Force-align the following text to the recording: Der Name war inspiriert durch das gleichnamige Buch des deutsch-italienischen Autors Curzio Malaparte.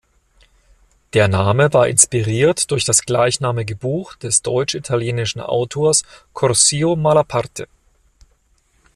Der 1.13 1.27
Name 1.27 1.73
war 1.73 1.87
inspiriert 1.87 2.71
durch 2.71 2.85
das 2.85 3.03
gleichnamige 3.03 3.75
Buch 3.75 4.15
des 4.15 4.41
deutsch-italienischen 4.41 5.41
Autors 5.41 6.01
Curzio 6.33 6.95
Malaparte. 6.95 7.67